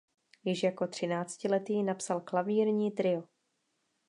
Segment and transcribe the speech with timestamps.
[0.43, 3.23] Již jako třináctiletý napsal klavírní trio.